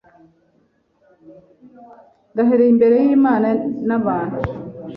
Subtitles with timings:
[2.33, 3.47] ndahiriye imbere y’Imana
[3.87, 4.39] n’abantu,